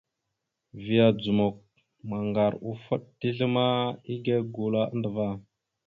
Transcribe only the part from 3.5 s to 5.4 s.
ma igégula andəva.